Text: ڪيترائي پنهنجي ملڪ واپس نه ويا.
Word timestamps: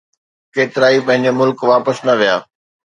ڪيترائي 0.55 0.99
پنهنجي 1.07 1.35
ملڪ 1.43 1.57
واپس 1.71 1.97
نه 2.07 2.13
ويا. 2.19 2.35